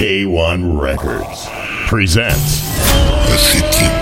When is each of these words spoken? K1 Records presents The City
K1 0.00 0.80
Records 0.80 1.46
presents 1.86 2.62
The 2.70 3.36
City 3.36 3.99